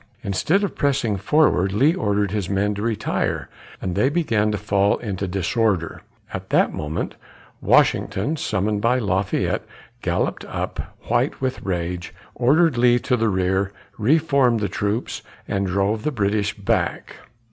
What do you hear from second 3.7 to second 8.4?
and they began to fall into disorder. At that moment, Washington,